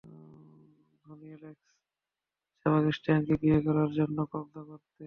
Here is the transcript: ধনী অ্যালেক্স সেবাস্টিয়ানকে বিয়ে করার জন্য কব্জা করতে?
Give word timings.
ধনী 1.03 1.27
অ্যালেক্স 1.31 1.65
সেবাস্টিয়ানকে 2.59 3.33
বিয়ে 3.41 3.59
করার 3.65 3.89
জন্য 3.97 4.17
কব্জা 4.31 4.61
করতে? 4.67 4.89